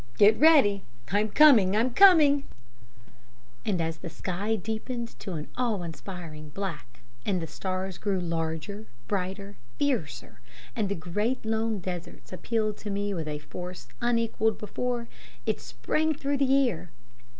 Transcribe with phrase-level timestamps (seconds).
[0.17, 0.83] Get ready.
[1.11, 2.43] I'm coming, coming,'
[3.63, 8.87] and as the sky deepened to an awe inspiring black, and the stars grew larger,
[9.07, 10.39] brighter, fiercer;
[10.75, 15.07] and the great lone deserts appealed to me with a force unequalled before,
[15.45, 16.89] it sprang through the air.